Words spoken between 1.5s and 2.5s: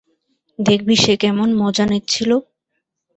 মজা নিচ্ছিল?